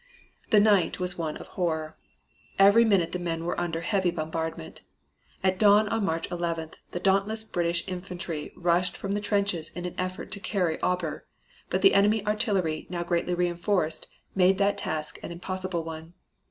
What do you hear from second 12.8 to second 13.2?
now